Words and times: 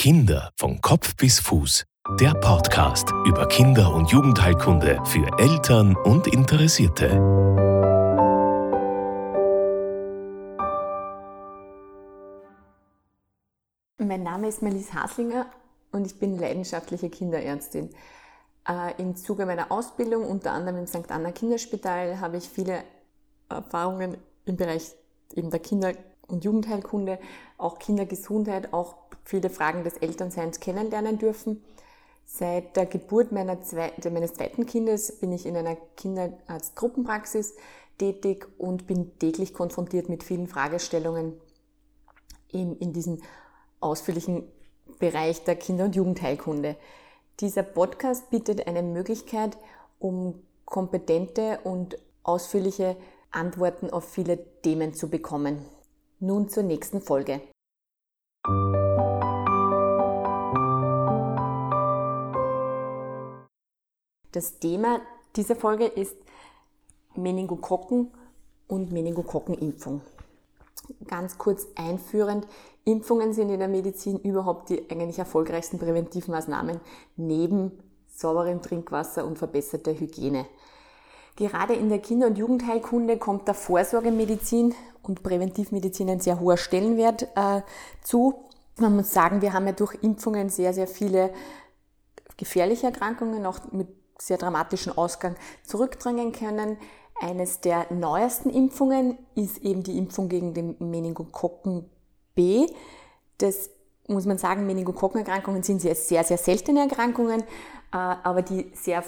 Kinder 0.00 0.52
von 0.54 0.80
Kopf 0.80 1.16
bis 1.16 1.40
Fuß. 1.40 1.84
Der 2.20 2.32
Podcast 2.34 3.10
über 3.26 3.48
Kinder- 3.48 3.92
und 3.92 4.12
Jugendheilkunde 4.12 5.02
für 5.04 5.28
Eltern 5.40 5.96
und 5.96 6.28
Interessierte. 6.28 7.08
Mein 13.98 14.22
Name 14.22 14.46
ist 14.46 14.62
Melis 14.62 14.94
Haslinger 14.94 15.46
und 15.90 16.06
ich 16.06 16.16
bin 16.16 16.38
leidenschaftliche 16.38 17.10
Kinderärztin. 17.10 17.90
Äh, 18.68 19.02
Im 19.02 19.16
Zuge 19.16 19.46
meiner 19.46 19.72
Ausbildung, 19.72 20.24
unter 20.24 20.52
anderem 20.52 20.78
im 20.78 20.86
St. 20.86 21.10
Anna 21.10 21.32
Kinderspital, 21.32 22.20
habe 22.20 22.36
ich 22.36 22.48
viele 22.48 22.84
Erfahrungen 23.48 24.16
im 24.44 24.56
Bereich 24.56 24.92
eben 25.34 25.50
der 25.50 25.58
Kinder- 25.58 25.94
und 26.28 26.44
Jugendheilkunde, 26.44 27.18
auch 27.56 27.80
Kindergesundheit, 27.80 28.72
auch 28.72 29.07
viele 29.28 29.50
Fragen 29.50 29.84
des 29.84 29.98
Elternseins 29.98 30.58
kennenlernen 30.58 31.18
dürfen. 31.18 31.62
Seit 32.24 32.76
der 32.76 32.86
Geburt 32.86 33.28
zweiten, 33.30 34.12
meines 34.14 34.32
zweiten 34.34 34.64
Kindes 34.64 35.20
bin 35.20 35.32
ich 35.32 35.44
in 35.44 35.54
einer 35.54 35.76
Kinderarztgruppenpraxis 35.96 37.54
tätig 37.98 38.46
und 38.56 38.86
bin 38.86 39.18
täglich 39.18 39.52
konfrontiert 39.52 40.08
mit 40.08 40.24
vielen 40.24 40.46
Fragestellungen 40.46 41.38
in, 42.48 42.76
in 42.78 42.94
diesem 42.94 43.20
ausführlichen 43.80 44.50
Bereich 44.98 45.44
der 45.44 45.56
Kinder- 45.56 45.84
und 45.84 45.94
Jugendheilkunde. 45.94 46.76
Dieser 47.40 47.64
Podcast 47.64 48.30
bietet 48.30 48.66
eine 48.66 48.82
Möglichkeit, 48.82 49.58
um 49.98 50.42
kompetente 50.64 51.60
und 51.64 51.98
ausführliche 52.22 52.96
Antworten 53.30 53.90
auf 53.90 54.08
viele 54.08 54.38
Themen 54.62 54.94
zu 54.94 55.10
bekommen. 55.10 55.66
Nun 56.18 56.48
zur 56.48 56.62
nächsten 56.62 57.02
Folge. 57.02 57.42
Das 64.38 64.60
Thema 64.60 65.00
dieser 65.34 65.56
Folge 65.56 65.86
ist 65.86 66.14
Meningokokken 67.16 68.12
und 68.68 68.92
Meningokokkenimpfung. 68.92 70.00
Ganz 71.08 71.38
kurz 71.38 71.66
einführend, 71.74 72.46
Impfungen 72.84 73.32
sind 73.32 73.50
in 73.50 73.58
der 73.58 73.66
Medizin 73.66 74.20
überhaupt 74.20 74.68
die 74.68 74.88
eigentlich 74.92 75.18
erfolgreichsten 75.18 75.80
Präventivmaßnahmen 75.80 76.78
neben 77.16 77.82
sauberem 78.14 78.62
Trinkwasser 78.62 79.26
und 79.26 79.38
verbesserter 79.38 79.92
Hygiene. 79.92 80.46
Gerade 81.34 81.74
in 81.74 81.88
der 81.88 81.98
Kinder- 81.98 82.28
und 82.28 82.38
Jugendheilkunde 82.38 83.18
kommt 83.18 83.48
der 83.48 83.54
Vorsorgemedizin 83.54 84.72
und 85.02 85.24
Präventivmedizin 85.24 86.10
ein 86.10 86.20
sehr 86.20 86.38
hoher 86.38 86.58
Stellenwert 86.58 87.24
äh, 87.34 87.62
zu. 88.04 88.44
Man 88.76 88.94
muss 88.94 89.12
sagen, 89.12 89.42
wir 89.42 89.52
haben 89.52 89.66
ja 89.66 89.72
durch 89.72 90.00
Impfungen 90.00 90.48
sehr, 90.48 90.72
sehr 90.72 90.86
viele 90.86 91.32
gefährliche 92.36 92.86
Erkrankungen, 92.86 93.44
auch 93.44 93.72
mit 93.72 93.97
sehr 94.20 94.38
dramatischen 94.38 94.96
Ausgang 94.96 95.36
zurückdrängen 95.64 96.32
können. 96.32 96.78
Eines 97.20 97.60
der 97.60 97.92
neuesten 97.92 98.50
Impfungen 98.50 99.18
ist 99.34 99.58
eben 99.58 99.82
die 99.82 99.98
Impfung 99.98 100.28
gegen 100.28 100.54
den 100.54 100.76
Meningokokken 100.78 101.88
B. 102.34 102.66
Das 103.38 103.70
muss 104.06 104.26
man 104.26 104.38
sagen, 104.38 104.66
Meningokokkenerkrankungen 104.66 105.62
sind 105.62 105.80
sehr, 105.80 105.94
sehr, 105.94 106.24
sehr 106.24 106.38
seltene 106.38 106.80
Erkrankungen, 106.80 107.42
äh, 107.42 107.44
aber 107.92 108.42
die 108.42 108.70
sehr 108.74 109.04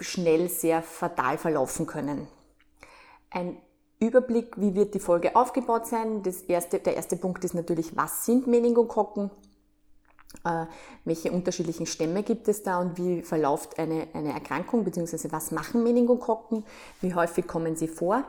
schnell 0.00 0.48
sehr 0.48 0.82
fatal 0.82 1.38
verlaufen 1.38 1.86
können. 1.86 2.26
Ein 3.30 3.58
Überblick, 4.00 4.58
wie 4.58 4.74
wird 4.74 4.94
die 4.94 5.00
Folge 5.00 5.36
aufgebaut 5.36 5.86
sein. 5.86 6.22
Das 6.22 6.42
erste, 6.42 6.78
der 6.78 6.96
erste 6.96 7.16
Punkt 7.16 7.44
ist 7.44 7.54
natürlich, 7.54 7.96
was 7.96 8.24
sind 8.24 8.46
Meningokokken? 8.46 9.30
Äh, 10.44 10.66
welche 11.04 11.32
unterschiedlichen 11.32 11.86
Stämme 11.86 12.22
gibt 12.22 12.48
es 12.48 12.62
da 12.62 12.80
und 12.80 12.96
wie 12.96 13.22
verläuft 13.22 13.78
eine, 13.78 14.08
eine 14.14 14.32
Erkrankung, 14.32 14.84
beziehungsweise 14.84 15.30
was 15.32 15.50
machen 15.50 15.82
Meningokokken? 15.82 16.64
Wie 17.00 17.14
häufig 17.14 17.46
kommen 17.46 17.76
sie 17.76 17.88
vor? 17.88 18.24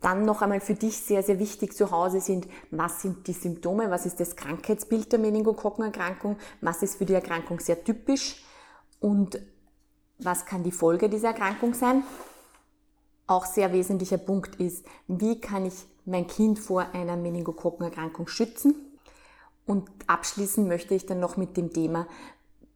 Dann 0.00 0.24
noch 0.24 0.42
einmal 0.42 0.60
für 0.60 0.74
dich 0.74 0.98
sehr, 0.98 1.22
sehr 1.22 1.38
wichtig 1.38 1.74
zu 1.74 1.90
Hause 1.90 2.20
sind, 2.20 2.46
was 2.70 3.02
sind 3.02 3.26
die 3.26 3.32
Symptome, 3.32 3.90
was 3.90 4.06
ist 4.06 4.20
das 4.20 4.36
Krankheitsbild 4.36 5.12
der 5.12 5.18
Meningokokkenerkrankung, 5.18 6.36
was 6.60 6.82
ist 6.82 6.96
für 6.96 7.04
die 7.04 7.14
Erkrankung 7.14 7.58
sehr 7.60 7.82
typisch 7.82 8.44
und 9.00 9.40
was 10.18 10.46
kann 10.46 10.62
die 10.62 10.72
Folge 10.72 11.08
dieser 11.08 11.28
Erkrankung 11.28 11.74
sein? 11.74 12.02
Auch 13.26 13.44
sehr 13.44 13.72
wesentlicher 13.72 14.18
Punkt 14.18 14.56
ist, 14.56 14.84
wie 15.06 15.40
kann 15.40 15.66
ich 15.66 15.74
mein 16.06 16.26
Kind 16.26 16.58
vor 16.58 16.86
einer 16.92 17.16
Meningokokkenerkrankung 17.16 18.26
schützen? 18.26 18.87
Und 19.68 19.86
abschließen 20.06 20.66
möchte 20.66 20.94
ich 20.94 21.04
dann 21.04 21.20
noch 21.20 21.36
mit 21.36 21.58
dem 21.58 21.74
Thema, 21.74 22.08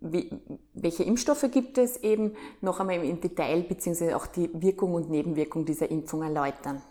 wie, 0.01 0.31
welche 0.75 1.05
Impfstoffe 1.05 1.47
gibt 1.51 1.79
es 1.79 1.97
eben, 1.97 2.37
noch 2.61 2.81
einmal 2.81 3.03
im 3.03 3.19
Detail 3.19 3.63
beziehungsweise 3.63 4.15
auch 4.15 4.27
die 4.27 4.51
Wirkung 4.53 4.93
und 4.93 5.09
Nebenwirkung 5.09 5.65
dieser 5.65 5.91
Impfung 5.91 6.23
erläutern. 6.23 6.83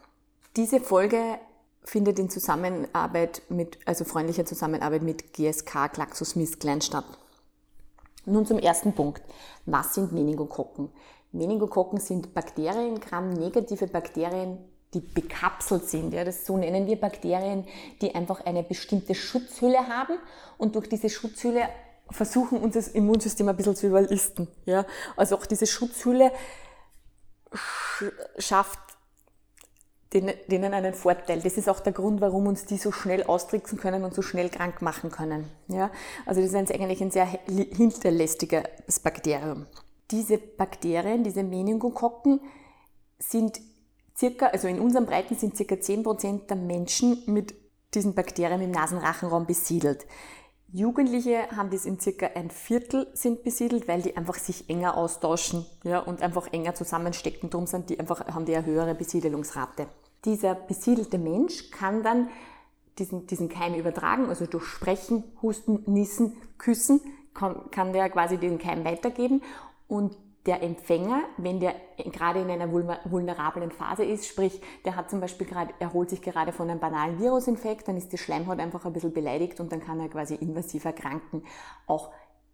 Diese 0.56 0.80
Folge 0.80 1.38
findet 1.84 2.18
in 2.18 2.32
Zusammenarbeit 2.32 3.44
mit, 3.50 3.78
also 3.86 4.04
freundlicher 4.04 4.46
Zusammenarbeit 4.46 5.04
mit 5.04 5.34
GSK 5.34 5.94
GlaxoSmithKline 5.94 6.82
statt. 6.82 7.06
Nun 8.26 8.48
zum 8.48 8.58
ersten 8.58 8.94
Punkt. 8.94 9.22
Was 9.68 9.94
sind 9.94 10.14
Meningokokken? 10.14 10.90
Meningokokken 11.32 12.00
sind 12.00 12.34
Bakterien, 12.34 13.00
gramnegative 13.00 13.86
Bakterien, 13.86 14.58
die 14.94 15.00
bekapselt 15.00 15.90
sind. 15.90 16.14
Ja, 16.14 16.24
das 16.24 16.46
so 16.46 16.58
nennen 16.58 16.88
wir 16.88 17.00
Bakterien, 17.00 17.66
die 18.02 18.14
einfach 18.14 18.46
eine 18.46 18.64
bestimmte 18.64 19.16
Schutzhülle 19.16 19.88
haben 19.88 20.18
und 20.58 20.76
durch 20.76 20.90
diese 20.90 21.10
Schutzhülle 21.10 21.70
versuchen, 22.10 22.60
unser 22.60 22.94
Immunsystem 22.94 23.48
ein 23.48 23.56
bisschen 23.56 23.76
zu 23.76 23.88
überlisten. 23.88 24.48
Ja, 24.66 24.86
also 25.16 25.38
auch 25.38 25.46
diese 25.46 25.66
Schutzhülle 25.66 26.32
schafft 28.38 28.80
denen 30.14 30.74
einen 30.74 30.94
Vorteil. 30.94 31.40
Das 31.40 31.56
ist 31.56 31.70
auch 31.70 31.80
der 31.80 31.94
Grund, 31.94 32.20
warum 32.20 32.48
uns 32.48 32.66
die 32.66 32.78
so 32.78 32.92
schnell 32.92 33.24
austricksen 33.24 33.78
können 33.78 34.04
und 34.04 34.14
so 34.14 34.22
schnell 34.22 34.50
krank 34.50 34.82
machen 34.82 35.10
können. 35.10 35.50
Ja? 35.70 35.90
Also 36.26 36.42
das 36.42 36.52
ist 36.52 36.72
eigentlich 36.72 37.02
ein 37.02 37.12
sehr 37.12 37.26
hinterlästiges 37.26 39.00
Bakterium. 39.02 39.68
Diese 40.12 40.38
Bakterien, 40.38 41.24
diese 41.24 41.44
Meningokokken, 41.44 42.42
sind 43.20 43.62
circa, 44.18 44.48
also 44.48 44.68
in 44.68 44.80
unseren 44.80 45.06
Breiten 45.06 45.36
sind 45.36 45.56
circa 45.56 45.76
10% 45.76 46.48
der 46.48 46.58
Menschen 46.58 47.24
mit 47.26 47.54
diesen 47.94 48.14
Bakterien 48.14 48.62
im 48.62 48.72
Nasenrachenraum 48.72 49.46
besiedelt. 49.46 50.06
Jugendliche 50.74 51.52
haben 51.56 51.70
das 51.70 51.86
in 51.86 52.00
circa 52.00 52.28
ein 52.28 52.50
Viertel 52.50 53.08
sind 53.14 53.44
besiedelt, 53.44 53.90
weil 53.90 54.02
die 54.02 54.16
einfach 54.16 54.36
sich 54.36 54.70
enger 54.70 54.96
austauschen 54.96 55.66
ja, 55.84 56.00
und 56.00 56.22
einfach 56.22 56.52
enger 56.54 56.76
zusammenstecken. 56.76 57.50
Darum 57.50 57.68
sind 57.68 57.90
die 57.90 58.00
einfach, 58.00 58.26
haben 58.28 58.46
die 58.46 58.56
eine 58.56 58.66
höhere 58.66 58.96
Besiedelungsrate. 58.96 59.88
Dieser 60.24 60.56
besiedelte 60.56 61.18
Mensch 61.18 61.72
kann 61.72 62.04
dann 62.04 62.30
diesen, 63.00 63.28
diesen 63.28 63.50
Keim 63.50 63.74
übertragen, 63.74 64.30
also 64.30 64.46
durch 64.46 64.64
Sprechen, 64.64 65.24
Husten, 65.42 65.84
Niesen, 65.88 66.38
Küssen 66.58 67.02
kann, 67.34 67.70
kann 67.72 67.92
der 67.92 68.10
quasi 68.10 68.38
den 68.38 68.58
Keim 68.58 68.86
weitergeben 68.86 69.42
und 69.88 70.18
der 70.46 70.64
Empfänger, 70.64 71.24
wenn 71.38 71.60
der 71.60 71.76
gerade 71.98 72.42
in 72.42 72.50
einer 72.50 72.72
vulnerablen 72.72 73.72
Phase 73.72 74.04
ist, 74.04 74.28
sprich, 74.28 74.60
der 74.86 74.96
hat 74.96 75.10
zum 75.10 75.20
Beispiel 75.20 75.46
gerade, 75.46 75.74
erholt 75.80 76.10
sich 76.10 76.22
gerade 76.22 76.52
von 76.52 76.70
einem 76.70 76.80
banalen 76.80 77.20
Virusinfekt, 77.20 77.88
dann 77.88 77.98
ist 77.98 78.12
die 78.12 78.18
Schleimhaut 78.18 78.60
einfach 78.60 78.86
ein 78.86 78.94
bisschen 78.94 79.14
beleidigt 79.14 79.60
und 79.60 79.72
dann 79.72 79.82
kann 79.82 80.00
er 80.00 80.10
quasi 80.10 80.36
invasiv 80.36 80.86
erkranken. 80.86 81.44
Auch 81.86 82.12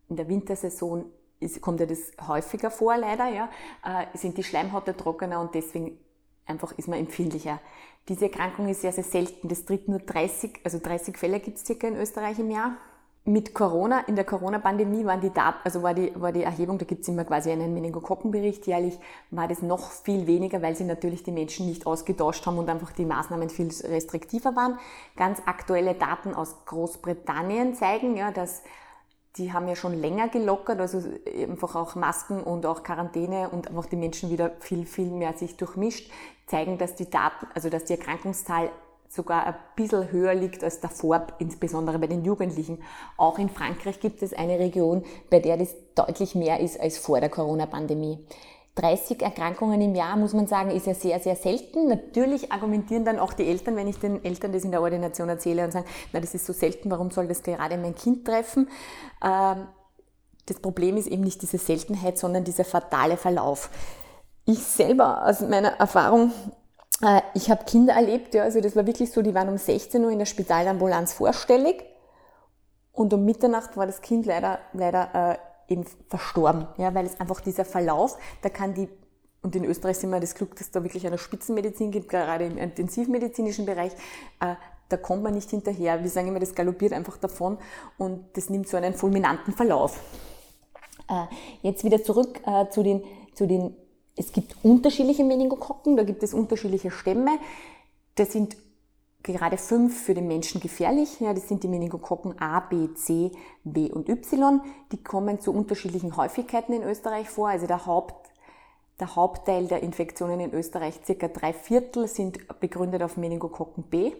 in 0.09 0.17
der 0.17 0.27
Wintersaison 0.27 1.05
ist, 1.39 1.61
kommt 1.61 1.79
ja 1.79 1.85
das 1.85 2.11
häufiger 2.27 2.71
vor, 2.71 2.97
leider, 2.97 3.29
ja, 3.29 3.49
äh, 3.85 4.17
sind 4.17 4.37
die 4.37 4.43
Schleimhäute 4.43 4.95
trockener 4.95 5.39
und 5.39 5.55
deswegen 5.55 5.97
einfach 6.45 6.77
ist 6.77 6.89
man 6.89 6.99
empfindlicher. 6.99 7.61
Diese 8.09 8.25
Erkrankung 8.25 8.67
ist 8.67 8.81
sehr, 8.81 8.93
sehr 8.93 9.03
selten. 9.03 9.47
Das 9.47 9.65
tritt 9.65 9.87
nur 9.87 9.99
30, 9.99 10.61
also 10.63 10.79
30 10.79 11.17
Fälle 11.17 11.39
gibt 11.39 11.57
es 11.57 11.65
circa 11.65 11.87
in 11.87 11.95
Österreich 11.95 12.39
im 12.39 12.51
Jahr 12.51 12.77
mit 13.27 13.53
Corona, 13.53 13.99
in 14.07 14.15
der 14.15 14.23
Corona-Pandemie 14.23 15.03
waren 15.03 15.19
die 15.19 15.33
Daten, 15.33 15.59
also 15.65 15.83
war 15.83 15.93
die, 15.93 16.13
war 16.15 16.31
die 16.31 16.43
Erhebung, 16.43 16.77
da 16.77 16.85
gibt 16.85 17.01
es 17.01 17.07
immer 17.09 17.25
quasi 17.25 17.51
einen 17.51 17.73
Meningokokkenbericht 17.73 18.65
jährlich, 18.67 18.97
war 19.31 19.49
das 19.49 19.61
noch 19.61 19.91
viel 19.91 20.27
weniger, 20.27 20.61
weil 20.61 20.77
sie 20.77 20.85
natürlich 20.85 21.23
die 21.23 21.33
Menschen 21.33 21.67
nicht 21.67 21.85
ausgetauscht 21.85 22.45
haben 22.45 22.57
und 22.57 22.69
einfach 22.69 22.93
die 22.93 23.03
Maßnahmen 23.03 23.49
viel 23.49 23.67
restriktiver 23.67 24.55
waren. 24.55 24.79
Ganz 25.17 25.41
aktuelle 25.45 25.93
Daten 25.93 26.33
aus 26.33 26.55
Großbritannien 26.65 27.75
zeigen, 27.75 28.15
ja, 28.15 28.31
dass 28.31 28.63
die 29.35 29.51
haben 29.51 29.67
ja 29.67 29.75
schon 29.75 29.93
länger 29.93 30.29
gelockert, 30.29 30.79
also 30.79 31.03
einfach 31.37 31.75
auch 31.75 31.95
Masken 31.95 32.41
und 32.41 32.65
auch 32.65 32.81
Quarantäne 32.81 33.49
und 33.49 33.67
einfach 33.67 33.85
die 33.85 33.97
Menschen 33.97 34.29
wieder 34.29 34.51
viel, 34.59 34.85
viel 34.85 35.11
mehr 35.11 35.33
sich 35.33 35.57
durchmischt, 35.57 36.09
zeigen, 36.47 36.77
dass 36.77 36.95
die 36.95 37.09
Daten, 37.09 37.45
also 37.53 37.69
dass 37.69 37.83
die 37.83 37.93
Erkrankungszahl 37.93 38.71
sogar 39.09 39.45
ein 39.45 39.55
bisschen 39.75 40.11
höher 40.11 40.33
liegt 40.33 40.63
als 40.63 40.79
davor, 40.79 41.27
insbesondere 41.39 41.99
bei 41.99 42.07
den 42.07 42.23
Jugendlichen. 42.23 42.81
Auch 43.17 43.39
in 43.39 43.49
Frankreich 43.49 43.99
gibt 43.99 44.21
es 44.21 44.33
eine 44.33 44.59
Region, 44.59 45.03
bei 45.29 45.39
der 45.39 45.57
das 45.57 45.75
deutlich 45.95 46.35
mehr 46.35 46.59
ist 46.59 46.79
als 46.79 46.97
vor 46.97 47.19
der 47.19 47.29
Corona-Pandemie. 47.29 48.25
30 48.77 49.23
Erkrankungen 49.23 49.81
im 49.81 49.95
Jahr, 49.95 50.15
muss 50.17 50.33
man 50.33 50.45
sagen, 50.45 50.69
ist 50.69 50.85
ja 50.85 50.93
sehr, 50.93 51.19
sehr 51.19 51.35
selten. 51.35 51.87
Natürlich 51.87 52.51
argumentieren 52.51 53.05
dann 53.05 53.17
auch 53.17 53.33
die 53.33 53.47
Eltern, 53.47 53.75
wenn 53.75 53.87
ich 53.87 53.97
den 53.97 54.23
Eltern 54.23 54.53
das 54.53 54.63
in 54.63 54.71
der 54.71 54.81
Ordination 54.81 55.29
erzähle 55.29 55.63
und 55.65 55.71
sagen, 55.71 55.87
na, 56.13 56.19
das 56.19 56.35
ist 56.35 56.45
so 56.45 56.53
selten, 56.53 56.91
warum 56.91 57.09
soll 57.09 57.27
das 57.27 57.41
gerade 57.41 57.77
mein 57.77 57.95
Kind 57.95 58.25
treffen? 58.25 58.69
Ähm, 59.23 59.67
das 60.45 60.59
Problem 60.59 60.95
ist 60.95 61.07
eben 61.07 61.23
nicht 61.23 61.41
diese 61.41 61.57
Seltenheit, 61.57 62.17
sondern 62.17 62.43
dieser 62.43 62.63
fatale 62.63 63.17
Verlauf. 63.17 63.69
Ich 64.45 64.59
selber 64.59 65.25
aus 65.25 65.41
meiner 65.41 65.69
Erfahrung, 65.79 66.31
äh, 67.01 67.21
ich 67.33 67.49
habe 67.49 67.65
Kinder 67.65 67.93
erlebt, 67.93 68.33
ja, 68.33 68.43
also 68.43 68.61
das 68.61 68.75
war 68.75 68.85
wirklich 68.85 69.11
so, 69.11 69.21
die 69.21 69.33
waren 69.33 69.49
um 69.49 69.57
16 69.57 70.03
Uhr 70.03 70.11
in 70.11 70.19
der 70.19 70.25
Spitalambulanz 70.25 71.13
vorstellig 71.13 71.83
und 72.91 73.13
um 73.13 73.25
Mitternacht 73.25 73.77
war 73.77 73.85
das 73.85 74.01
Kind 74.01 74.25
leider, 74.25 74.59
leider 74.73 75.37
äh, 75.67 75.73
eben 75.73 75.85
verstorben, 76.07 76.67
ja, 76.77 76.93
weil 76.93 77.05
es 77.05 77.19
einfach 77.19 77.41
dieser 77.41 77.65
Verlauf, 77.65 78.17
da 78.41 78.49
kann 78.49 78.73
die 78.73 78.89
und 79.43 79.55
in 79.55 79.63
Österreich 79.63 79.97
sind 79.97 80.09
wir 80.09 80.19
das 80.19 80.35
Glück, 80.35 80.55
dass 80.57 80.71
da 80.71 80.83
wirklich 80.83 81.05
eine 81.07 81.17
Spitzenmedizin 81.17 81.91
gibt, 81.91 82.09
gerade 82.09 82.45
im 82.45 82.57
intensivmedizinischen 82.57 83.65
Bereich. 83.65 83.93
Äh, 84.41 84.55
da 84.89 84.97
kommt 84.97 85.23
man 85.23 85.33
nicht 85.33 85.49
hinterher. 85.49 86.03
Wir 86.03 86.09
sagen 86.09 86.27
immer, 86.27 86.39
das 86.39 86.55
galoppiert 86.55 86.91
einfach 86.91 87.17
davon 87.17 87.57
und 87.97 88.25
das 88.33 88.49
nimmt 88.49 88.67
so 88.67 88.77
einen 88.77 88.93
fulminanten 88.93 89.53
Verlauf. 89.53 90.01
Äh, 91.09 91.25
jetzt 91.61 91.83
wieder 91.83 92.03
zurück 92.03 92.41
äh, 92.45 92.67
zu 92.69 92.83
den, 92.83 93.03
zu 93.33 93.47
den, 93.47 93.75
es 94.17 94.31
gibt 94.31 94.55
unterschiedliche 94.63 95.23
Meningokokken, 95.23 95.95
da 95.95 96.03
gibt 96.03 96.23
es 96.23 96.33
unterschiedliche 96.33 96.91
Stämme. 96.91 97.37
Das 98.15 98.31
sind 98.31 98.57
gerade 99.21 99.57
fünf 99.57 100.03
für 100.03 100.13
den 100.13 100.27
Menschen 100.27 100.59
gefährlich. 100.59 101.19
Ja, 101.19 101.33
das 101.33 101.47
sind 101.47 101.63
die 101.63 101.67
Meningokokken 101.67 102.39
A, 102.39 102.59
B, 102.61 102.93
C, 102.95 103.31
B 103.63 103.91
und 103.91 104.09
Y. 104.09 104.61
Die 104.91 105.03
kommen 105.03 105.39
zu 105.39 105.53
unterschiedlichen 105.53 106.17
Häufigkeiten 106.17 106.73
in 106.73 106.83
Österreich 106.83 107.29
vor. 107.29 107.49
Also 107.49 107.67
der, 107.67 107.85
Haupt, 107.85 108.31
der 108.99 109.15
Hauptteil 109.15 109.67
der 109.67 109.83
Infektionen 109.83 110.39
in 110.39 110.53
Österreich, 110.53 110.99
circa 111.05 111.27
drei 111.27 111.53
Viertel, 111.53 112.07
sind 112.07 112.39
begründet 112.59 113.03
auf 113.03 113.17
Meningokokken 113.17 113.83
B 113.83 114.13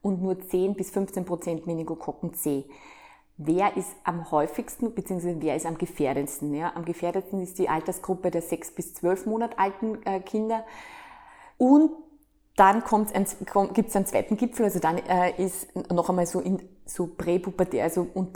und 0.00 0.22
nur 0.22 0.38
10 0.38 0.74
bis 0.74 0.90
15 0.90 1.24
Prozent 1.24 1.66
Meningokokken 1.66 2.34
C. 2.34 2.64
Wer 3.36 3.76
ist 3.76 3.90
am 4.04 4.30
häufigsten 4.30 4.92
bzw. 4.92 5.36
wer 5.40 5.56
ist 5.56 5.66
am 5.66 5.76
gefährdendsten? 5.76 6.54
Ja, 6.54 6.72
am 6.76 6.84
gefährdetsten 6.84 7.42
ist 7.42 7.58
die 7.58 7.68
Altersgruppe 7.68 8.30
der 8.30 8.42
6 8.42 8.72
bis 8.72 8.94
12 8.94 9.26
Monat 9.26 9.58
alten 9.58 9.98
äh, 10.04 10.20
Kinder. 10.20 10.64
Und 11.58 11.90
dann 12.56 12.84
gibt 13.74 13.88
es 13.88 13.96
einen 13.96 14.06
zweiten 14.06 14.36
Gipfel, 14.36 14.66
also 14.66 14.78
dann 14.78 14.98
äh, 14.98 15.42
ist 15.42 15.74
noch 15.90 16.08
einmal 16.08 16.26
so 16.26 16.40
in 16.40 16.62
so 16.86 17.08
Präpubertät, 17.08 17.80
also 17.80 18.06
und 18.14 18.30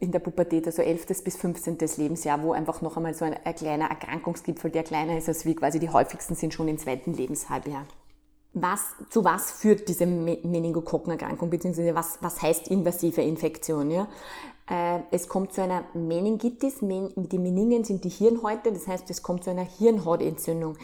in 0.00 0.12
der 0.12 0.18
Pubertät, 0.20 0.66
also 0.66 0.80
11. 0.80 1.22
bis 1.22 1.36
15. 1.36 1.76
Lebensjahr, 1.98 2.42
wo 2.42 2.52
einfach 2.52 2.80
noch 2.80 2.96
einmal 2.96 3.12
so 3.12 3.26
ein, 3.26 3.36
ein 3.44 3.54
kleiner 3.54 3.90
Erkrankungsgipfel, 3.90 4.70
der 4.70 4.82
kleiner 4.82 5.18
ist 5.18 5.28
als 5.28 5.44
wie 5.44 5.54
quasi 5.54 5.78
die 5.78 5.90
häufigsten 5.90 6.34
sind 6.34 6.54
schon 6.54 6.68
im 6.68 6.78
zweiten 6.78 7.12
Lebenshalbjahr. 7.12 7.86
Was, 8.52 8.94
zu 9.10 9.24
was 9.24 9.52
führt 9.52 9.88
diese 9.88 10.06
Meningokokkenerkrankung, 10.06 11.50
beziehungsweise 11.50 11.94
was, 11.94 12.18
was 12.20 12.42
heißt 12.42 12.68
invasive 12.68 13.22
Infektion? 13.22 13.90
Ja? 13.90 14.08
Äh, 14.68 15.00
es 15.12 15.28
kommt 15.28 15.52
zu 15.52 15.62
einer 15.62 15.84
Meningitis, 15.94 16.80
die 16.80 17.38
Meningen 17.38 17.84
sind 17.84 18.02
die 18.02 18.08
Hirnhäute, 18.08 18.72
das 18.72 18.88
heißt, 18.88 19.08
es 19.10 19.22
kommt 19.22 19.44
zu 19.44 19.50
einer 19.50 19.64
Hirnhautentzündung 19.64 20.76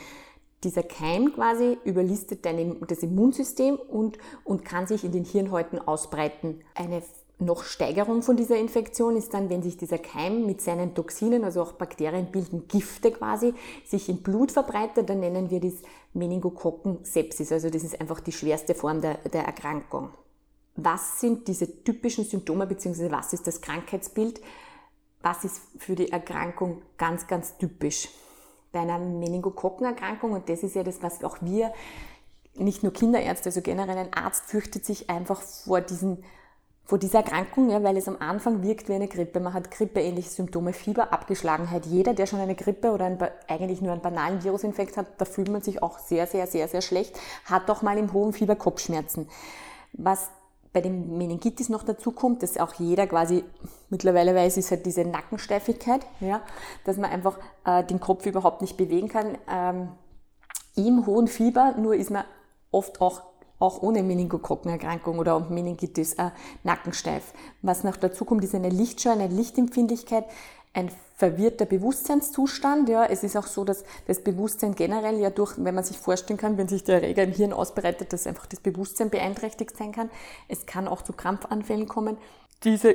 dieser 0.65 0.83
Keim 0.83 1.33
quasi 1.33 1.79
überlistet 1.85 2.45
das 2.45 3.03
Immunsystem 3.03 3.77
und, 3.77 4.19
und 4.45 4.65
kann 4.65 4.87
sich 4.87 5.05
in 5.05 5.13
den 5.13 5.25
Hirnhäuten 5.25 5.79
ausbreiten. 5.79 6.61
Eine 6.75 7.03
noch 7.39 7.65
Steigerung 7.65 8.23
von 8.23 8.37
dieser 8.37 8.57
Infektion 8.57 9.15
ist 9.15 9.35
dann, 9.35 9.51
wenn 9.51 9.63
sich 9.63 9.77
dieser 9.77 9.99
Keim 9.99 10.47
mit 10.47 10.63
seinen 10.63 10.95
Toxinen, 10.95 11.45
also 11.45 11.61
auch 11.63 11.73
Bakterien 11.73 12.33
bilden 12.33 12.67
Gifte 12.67 13.11
quasi, 13.11 13.53
sich 13.85 14.09
im 14.09 14.23
Blut 14.23 14.51
verbreitet, 14.51 15.11
dann 15.11 15.21
nennen 15.21 15.51
wir 15.51 15.61
das 15.61 15.75
Meningokokken-Sepsis. 16.17 17.53
Also 17.53 17.71
das 17.71 17.85
ist 17.85 18.01
einfach 18.01 18.21
die 18.21 18.33
schwerste 18.33 18.75
Form 18.75 19.01
der, 19.01 19.19
der 19.19 19.45
Erkrankung. 19.45 20.11
Was 20.75 21.21
sind 21.21 21.49
diese 21.49 21.85
typischen 21.85 22.25
Symptome 22.25 22.67
bzw. 22.67 23.11
was 23.11 23.33
ist 23.33 23.47
das 23.47 23.61
Krankheitsbild? 23.61 24.41
Was 25.23 25.45
ist 25.45 25.61
für 25.79 25.95
die 25.95 26.13
Erkrankung 26.13 26.83
ganz, 26.99 27.27
ganz 27.27 27.57
typisch? 27.57 28.09
bei 28.77 28.83
einer 28.83 28.99
Meningokokkenerkrankung, 28.99 30.33
und 30.33 30.51
das 30.51 30.63
ist 30.63 30.75
ja 30.75 30.83
das, 30.83 31.03
was 31.03 31.25
auch 31.25 31.39
wir, 31.41 31.73
nicht 32.55 32.83
nur 32.83 32.93
Kinderärzte, 32.93 33.49
also 33.49 33.63
generell 33.63 33.97
ein 33.97 34.13
Arzt 34.13 34.45
fürchtet 34.45 34.85
sich 34.85 35.09
einfach 35.09 35.41
vor 35.41 35.81
diesen 35.81 36.25
vor 36.87 36.99
dieser 36.99 37.19
Erkrankung, 37.19 37.69
ja, 37.69 37.83
weil 37.83 37.97
es 37.97 38.06
am 38.06 38.17
Anfang 38.21 38.62
wirkt 38.62 38.88
wie 38.88 38.94
eine 38.94 39.09
Grippe. 39.09 39.41
Man 39.41 39.53
hat 39.53 39.73
grippeähnliche 39.73 40.31
Symptome, 40.31 40.73
Fieber, 40.73 41.12
Abgeschlagenheit. 41.12 41.85
Jeder, 41.85 42.15
der 42.15 42.27
schon 42.27 42.38
eine 42.38 42.55
Grippe 42.55 42.93
oder 42.93 43.06
ein, 43.06 43.19
eigentlich 43.49 43.83
nur 43.83 43.93
einen 43.93 44.03
banalen 44.03 44.44
Virusinfekt 44.44 44.97
hat, 44.97 45.06
da 45.19 45.25
fühlt 45.25 45.50
man 45.50 45.62
sich 45.62 45.83
auch 45.83 45.99
sehr, 45.99 46.29
sehr, 46.29 46.47
sehr, 46.47 46.69
sehr 46.69 46.83
schlecht, 46.83 47.19
hat 47.44 47.69
auch 47.71 47.83
mal 47.83 47.99
im 47.99 48.12
hohen 48.12 48.33
Fieber 48.33 48.55
Kopfschmerzen. 48.55 49.29
Was 49.94 50.31
bei 50.73 50.81
dem 50.81 51.19
Meningitis 51.19 51.71
noch 51.71 51.83
dazu 51.83 52.12
kommt, 52.12 52.44
dass 52.44 52.56
auch 52.56 52.75
jeder 52.75 53.09
quasi 53.09 53.43
mittlerweile 53.91 54.35
weiß, 54.35 54.56
ist 54.56 54.71
halt 54.71 54.87
diese 54.87 55.05
Nackensteifigkeit, 55.05 56.06
ja, 56.21 56.41
dass 56.85 56.99
man 56.99 57.11
einfach 57.11 57.37
äh, 57.65 57.82
den 57.82 57.99
Kopf 57.99 58.27
überhaupt 58.27 58.61
nicht 58.61 58.77
bewegen 58.77 59.09
kann. 59.09 59.39
Ähm, 59.50 59.89
Im 60.77 61.05
hohen 61.06 61.27
Fieber, 61.27 61.75
nur 61.79 61.97
ist 61.97 62.11
man 62.11 62.25
oft 62.71 63.00
auch 63.00 63.23
auch 63.58 63.82
ohne 63.82 64.03
Meningokokkenerkrankung 64.03 65.19
oder 65.19 65.41
Meningitis 65.41 66.14
äh, 66.14 66.31
nackensteif. 66.62 67.32
Was 67.62 67.85
noch 67.85 67.97
dazu 67.97 68.25
kommt, 68.25 68.44
ist 68.44 68.55
eine 68.55 68.69
Lichtscheu, 68.69 69.11
eine 69.11 69.29
Lichtempfindlichkeit, 69.29 70.25
ein 70.75 70.91
verwirrter 71.17 71.64
Bewusstseinszustand. 71.64 72.88
Ja, 72.88 73.06
es 73.06 73.23
ist 73.23 73.37
auch 73.37 73.47
so, 73.47 73.64
dass 73.64 73.85
das 74.06 74.23
Bewusstsein 74.23 74.75
generell 74.75 75.19
ja 75.19 75.31
durch, 75.31 75.55
wenn 75.56 75.75
man 75.75 75.85
sich 75.85 75.97
vorstellen 75.97 76.38
kann, 76.38 76.58
wenn 76.58 76.69
sich 76.69 76.85
der 76.85 76.97
Erreger 76.97 77.23
im 77.23 77.32
Hirn 77.32 77.55
ausbreitet, 77.55 78.12
dass 78.12 78.26
einfach 78.26 78.47
das 78.47 78.61
Bewusstsein 78.61 79.08
beeinträchtigt 79.08 79.76
sein 79.76 79.93
kann. 79.93 80.11
Es 80.49 80.67
kann 80.67 80.87
auch 80.87 81.00
zu 81.00 81.14
Krampfanfällen 81.14 81.88
kommen. 81.88 82.19
Diese 82.64 82.94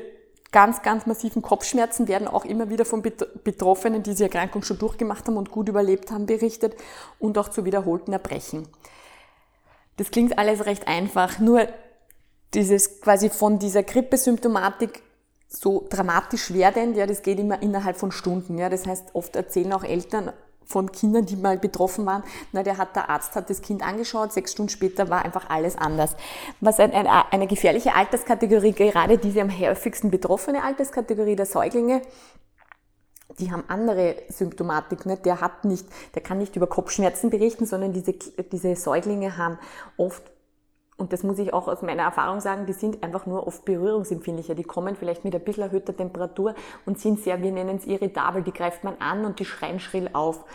ganz, 0.52 0.84
ganz 0.84 1.08
massiven 1.08 1.42
Kopfschmerzen 1.42 2.08
werden 2.08 2.28
auch 2.28 2.46
immer 2.46 2.70
wieder 2.70 2.86
von 2.86 3.02
Betroffenen, 3.02 4.04
die 4.04 4.12
diese 4.12 4.26
Erkrankung 4.26 4.62
schon 4.62 4.78
durchgemacht 4.78 5.28
haben 5.28 5.38
und 5.38 5.50
gut 5.50 5.70
überlebt 5.70 6.12
haben, 6.12 6.28
berichtet 6.28 6.76
und 7.20 7.38
auch 7.38 7.50
zu 7.50 7.66
wiederholten 7.66 8.14
Erbrechen. 8.14 8.68
Das 10.02 10.10
klingt 10.10 10.40
alles 10.40 10.66
recht 10.66 10.88
einfach, 10.88 11.38
nur 11.38 11.68
dieses 12.56 13.02
quasi 13.02 13.30
von 13.30 13.60
dieser 13.60 13.84
Grippesymptomatik 13.84 15.04
so 15.48 15.86
dramatisch 15.88 16.52
werdend, 16.56 16.98
ja, 16.98 17.06
das 17.06 17.22
geht 17.22 17.38
immer 17.38 17.62
innerhalb 17.62 17.98
von 17.98 18.12
Stunden, 18.12 18.58
ja. 18.58 18.68
Das 18.68 18.88
heißt, 18.88 19.14
oft 19.14 19.36
erzählen 19.36 19.72
auch 19.74 19.84
Eltern 19.84 20.34
von 20.66 20.92
Kindern, 20.92 21.28
die 21.28 21.36
mal 21.36 21.60
betroffen 21.60 22.08
waren, 22.08 22.24
na, 22.52 22.64
der 22.64 22.80
hat, 22.80 22.96
der 22.96 23.12
Arzt 23.12 23.36
hat 23.36 23.52
das 23.52 23.62
Kind 23.62 23.86
angeschaut, 23.86 24.34
sechs 24.34 24.54
Stunden 24.54 24.70
später 24.70 25.12
war 25.12 25.24
einfach 25.24 25.52
alles 25.52 25.78
anders. 25.78 26.16
Was 26.62 26.80
ein, 26.80 26.94
ein, 26.94 27.06
eine 27.06 27.46
gefährliche 27.46 27.94
Alterskategorie, 27.94 28.72
gerade 28.72 29.20
diese 29.20 29.42
am 29.42 29.52
häufigsten 29.56 30.10
betroffene 30.10 30.64
Alterskategorie 30.64 31.36
der 31.36 31.46
Säuglinge, 31.46 32.02
die 33.42 33.52
haben 33.52 33.64
andere 33.68 34.16
Symptomatik. 34.30 35.06
Ne? 35.06 35.18
Der 35.18 35.42
hat 35.42 35.66
nicht, 35.66 35.86
der 36.16 36.22
kann 36.22 36.38
nicht 36.38 36.56
über 36.56 36.68
Kopfschmerzen 36.68 37.30
berichten, 37.30 37.66
sondern 37.66 37.92
diese, 37.92 38.14
diese 38.14 38.76
Säuglinge 38.76 39.38
haben 39.38 39.58
oft 39.98 40.24
und 41.02 41.14
das 41.14 41.24
muss 41.24 41.40
ich 41.40 41.52
auch 41.52 41.68
aus 41.68 41.82
meiner 41.82 42.04
Erfahrung 42.04 42.42
sagen, 42.42 42.68
die 42.68 42.74
sind 42.74 43.02
einfach 43.02 43.26
nur 43.26 43.48
oft 43.48 43.66
berührungsempfindlicher. 43.66 44.54
Die 44.54 44.64
kommen 44.64 44.96
vielleicht 44.96 45.26
mit 45.26 45.34
ein 45.34 45.44
bisschen 45.44 45.64
erhöhter 45.64 45.98
Temperatur 45.98 46.54
und 46.86 47.00
sind 47.00 47.20
sehr, 47.20 47.42
wir 47.42 47.52
nennen 47.52 47.78
es 47.78 47.88
irritabel, 47.88 48.44
die 48.44 48.54
greift 48.54 48.84
man 48.84 48.98
an 49.00 49.26
und 49.26 49.40
die 49.40 49.46
schreien 49.46 49.80
schrill 49.80 50.12
auf. 50.14 50.46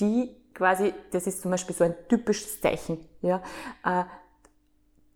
Die 0.00 0.34
quasi, 0.54 0.92
das 1.12 1.28
ist 1.28 1.42
zum 1.42 1.52
Beispiel 1.52 1.76
so 1.76 1.84
ein 1.84 1.94
typisches 2.08 2.60
Zeichen, 2.60 2.98
ja, 3.22 3.42
äh, 3.84 4.02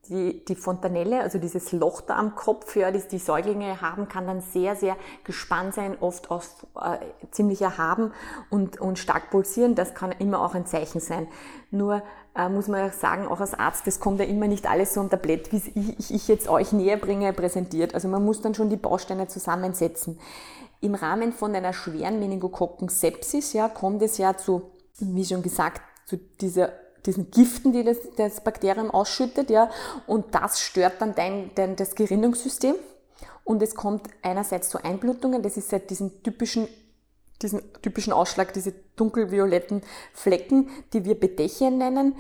die, 0.09 0.45
die 0.45 0.55
Fontanelle, 0.55 1.21
also 1.21 1.39
dieses 1.39 1.73
Loch 1.73 2.01
da 2.01 2.17
am 2.17 2.35
Kopf, 2.35 2.77
ja, 2.77 2.91
das 2.91 3.09
die 3.09 3.19
Säuglinge 3.19 3.81
haben, 3.81 4.09
kann 4.09 4.27
dann 4.27 4.41
sehr, 4.41 4.77
sehr 4.77 4.97
gespannt 5.25 5.75
sein, 5.75 5.97
oft 6.01 6.31
auch 6.31 6.43
äh, 6.81 6.99
ziemlich 7.31 7.63
erhaben 7.63 8.13
und, 8.51 8.81
und 8.81 8.99
stark 8.99 9.31
pulsieren. 9.31 9.75
Das 9.75 9.95
kann 9.95 10.13
immer 10.13 10.41
auch 10.41 10.55
ein 10.55 10.67
Zeichen 10.67 11.01
sein. 11.01 11.27
Nur 11.71 12.03
äh, 12.37 12.49
muss 12.49 12.69
man 12.69 12.91
sagen, 12.93 13.27
auch 13.27 13.41
als 13.41 13.55
Arzt, 13.55 13.87
das 13.87 14.01
kommt 14.01 14.21
ja 14.21 14.27
immer 14.27 14.49
nicht 14.49 14.69
alles 14.69 14.95
so 14.95 15.01
am 15.01 15.11
Tablett, 15.11 15.53
wie 15.53 15.63
ich, 15.99 16.15
ich 16.15 16.29
jetzt 16.29 16.49
euch 16.49 16.73
näher 16.73 16.97
bringe, 16.97 17.33
präsentiert. 17.33 17.95
Also 17.95 18.09
man 18.09 18.25
muss 18.25 18.43
dann 18.43 18.55
schon 18.55 18.71
die 18.71 18.77
Bausteine 18.77 19.29
zusammensetzen. 19.29 20.19
Im 20.81 20.95
Rahmen 20.95 21.33
von 21.33 21.55
einer 21.55 21.73
schweren 21.73 22.19
Meningokokken-Sepsis 22.19 23.55
ja, 23.55 23.69
kommt 23.69 24.03
es 24.03 24.19
ja 24.19 24.37
zu, 24.37 24.71
wie 24.99 25.25
schon 25.25 25.43
gesagt, 25.43 25.81
zu 26.05 26.19
dieser 26.19 26.71
diesen 27.07 27.31
Giften, 27.31 27.73
die 27.73 27.85
das, 27.85 27.99
das 28.17 28.43
Bakterium 28.43 28.91
ausschüttet, 28.91 29.51
ja, 29.51 29.71
und 30.07 30.35
das 30.35 30.61
stört 30.61 31.01
dann 31.01 31.15
dein, 31.15 31.51
dein, 31.55 31.77
das 31.77 31.95
Gerinnungssystem. 31.95 32.75
Und 33.45 33.63
es 33.63 33.75
kommt 33.75 34.09
einerseits 34.23 34.71
zu 34.71 34.83
Einblutungen, 34.83 35.43
das 35.43 35.57
ist 35.59 35.71
halt 35.71 35.91
diesen 35.91 36.23
typischen, 36.23 36.67
diesen 37.43 37.61
typischen 37.83 38.13
Ausschlag, 38.13 38.55
diese 38.55 38.73
dunkelvioletten 38.97 39.83
Flecken, 40.15 40.71
die 40.93 41.05
wir 41.05 41.19
Bedechien 41.19 41.77
nennen. 41.77 42.17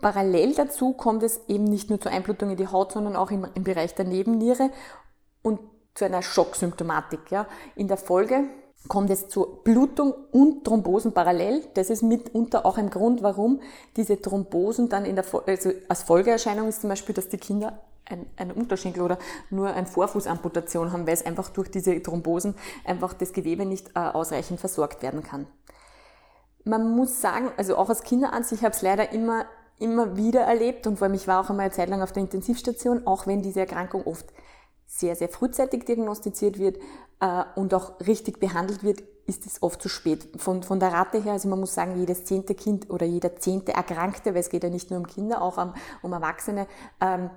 Parallel 0.00 0.54
dazu 0.54 0.92
kommt 0.92 1.24
es 1.24 1.40
eben 1.48 1.64
nicht 1.64 1.90
nur 1.90 2.00
zu 2.00 2.08
Einblutungen 2.08 2.52
in 2.52 2.58
die 2.58 2.70
Haut, 2.70 2.92
sondern 2.92 3.16
auch 3.16 3.32
im, 3.32 3.46
im 3.54 3.64
Bereich 3.64 3.96
der 3.96 4.04
Nebenniere 4.04 4.70
und 5.42 5.58
zu 5.94 6.04
einer 6.04 6.22
Schocksymptomatik. 6.22 7.30
Ja. 7.30 7.48
In 7.74 7.88
der 7.88 7.96
Folge 7.96 8.44
kommt 8.88 9.10
es 9.10 9.28
zu 9.28 9.60
Blutung 9.64 10.14
und 10.32 10.64
Thrombosen 10.64 11.12
parallel. 11.12 11.62
Das 11.74 11.90
ist 11.90 12.02
mitunter 12.02 12.66
auch 12.66 12.78
ein 12.78 12.90
Grund, 12.90 13.22
warum 13.22 13.60
diese 13.96 14.20
Thrombosen 14.20 14.88
dann 14.88 15.04
in 15.04 15.14
der, 15.14 15.24
also 15.46 15.70
als 15.88 16.02
Folgeerscheinung 16.02 16.68
ist 16.68 16.80
zum 16.80 16.90
Beispiel, 16.90 17.14
dass 17.14 17.28
die 17.28 17.38
Kinder 17.38 17.78
ein, 18.06 18.26
ein 18.36 18.52
Unterschenkel 18.52 19.02
oder 19.02 19.18
nur 19.50 19.72
ein 19.72 19.86
Vorfußamputation 19.86 20.92
haben, 20.92 21.06
weil 21.06 21.14
es 21.14 21.26
einfach 21.26 21.50
durch 21.50 21.70
diese 21.70 22.02
Thrombosen 22.02 22.54
einfach 22.84 23.12
das 23.12 23.32
Gewebe 23.32 23.66
nicht 23.66 23.90
äh, 23.94 24.00
ausreichend 24.00 24.60
versorgt 24.60 25.02
werden 25.02 25.22
kann. 25.22 25.46
Man 26.64 26.96
muss 26.96 27.20
sagen, 27.20 27.50
also 27.56 27.76
auch 27.76 27.88
als 27.88 28.02
Kinderarzt, 28.02 28.52
ich 28.52 28.62
habe 28.62 28.74
es 28.74 28.82
leider 28.82 29.12
immer, 29.12 29.44
immer 29.78 30.16
wieder 30.16 30.40
erlebt 30.40 30.86
und 30.86 30.98
vor 30.98 31.06
allem 31.06 31.14
ich 31.14 31.28
war 31.28 31.40
auch 31.40 31.50
einmal 31.50 31.66
eine 31.66 31.74
Zeit 31.74 31.88
lang 31.88 32.02
auf 32.02 32.12
der 32.12 32.22
Intensivstation, 32.22 33.06
auch 33.06 33.26
wenn 33.26 33.42
diese 33.42 33.60
Erkrankung 33.60 34.06
oft 34.06 34.26
sehr, 34.88 35.14
sehr 35.14 35.28
frühzeitig 35.28 35.84
diagnostiziert 35.84 36.58
wird 36.58 36.78
äh, 37.20 37.44
und 37.54 37.74
auch 37.74 38.00
richtig 38.00 38.40
behandelt 38.40 38.82
wird, 38.82 39.02
ist 39.26 39.44
es 39.46 39.62
oft 39.62 39.80
zu 39.82 39.90
spät. 39.90 40.26
Von, 40.38 40.62
von 40.62 40.80
der 40.80 40.92
Rate 40.92 41.22
her, 41.22 41.32
also 41.34 41.48
man 41.48 41.60
muss 41.60 41.74
sagen, 41.74 41.98
jedes 42.00 42.24
zehnte 42.24 42.54
Kind 42.54 42.88
oder 42.90 43.04
jeder 43.04 43.36
zehnte 43.36 43.74
Erkrankte, 43.74 44.32
weil 44.32 44.40
es 44.40 44.48
geht 44.48 44.64
ja 44.64 44.70
nicht 44.70 44.90
nur 44.90 44.98
um 44.98 45.06
Kinder, 45.06 45.42
auch 45.42 45.58
um, 45.58 45.74
um 46.00 46.12
Erwachsene, 46.12 46.66
ähm, 47.00 47.30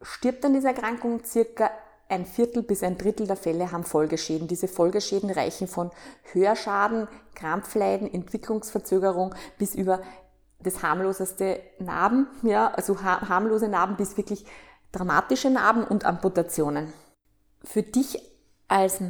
stirbt 0.00 0.44
an 0.44 0.54
dieser 0.54 0.68
Erkrankung. 0.68 1.24
Circa 1.24 1.70
ein 2.08 2.26
Viertel 2.26 2.62
bis 2.62 2.84
ein 2.84 2.96
Drittel 2.96 3.26
der 3.26 3.36
Fälle 3.36 3.72
haben 3.72 3.82
Folgeschäden. 3.82 4.46
Diese 4.46 4.68
Folgeschäden 4.68 5.30
reichen 5.30 5.66
von 5.66 5.90
Hörschaden, 6.32 7.08
Krampfleiden, 7.34 8.12
Entwicklungsverzögerung 8.12 9.34
bis 9.58 9.74
über 9.74 10.00
das 10.60 10.82
harmloseste 10.82 11.60
Narben, 11.78 12.28
ja, 12.42 12.68
also 12.68 13.02
harmlose 13.02 13.68
Narben 13.68 13.96
bis 13.96 14.16
wirklich 14.16 14.46
dramatische 14.94 15.50
Narben 15.50 15.84
und 15.84 16.04
Amputationen. 16.04 16.92
Für 17.62 17.82
dich 17.82 18.18
als 18.68 19.00